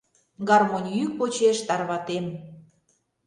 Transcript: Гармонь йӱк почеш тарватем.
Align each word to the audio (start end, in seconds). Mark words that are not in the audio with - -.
Гармонь 0.49 0.89
йӱк 0.97 1.11
почеш 1.19 1.57
тарватем. 1.67 2.25